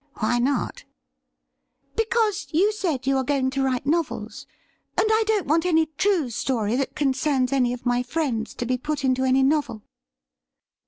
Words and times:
'Why 0.21 0.39
not 0.39 0.83
.?''Because 1.95 2.47
you 2.51 2.71
said 2.71 3.05
you 3.05 3.17
are 3.17 3.23
going 3.23 3.51
to 3.51 3.61
write 3.61 3.85
novels, 3.85 4.47
and 4.97 5.05
I 5.13 5.23
don't 5.27 5.45
want 5.45 5.63
any 5.63 5.89
true 5.95 6.31
story 6.31 6.75
that 6.75 6.95
concerns 6.95 7.53
any 7.53 7.71
of 7.71 7.85
my 7.85 8.01
friends 8.01 8.55
to 8.55 8.65
be 8.65 8.79
put 8.79 9.03
into 9.05 9.23
any 9.23 9.43
novel.' 9.43 9.83